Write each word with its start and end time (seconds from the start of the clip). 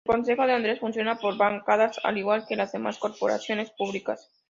El 0.03 0.11
Concejo 0.15 0.47
de 0.47 0.53
Andes 0.53 0.79
funciona 0.79 1.19
por 1.19 1.37
bancadas, 1.37 1.99
al 2.03 2.17
igual 2.17 2.45
que 2.49 2.55
las 2.55 2.71
demás 2.71 2.97
corporaciones 2.97 3.69
públicas. 3.69 4.31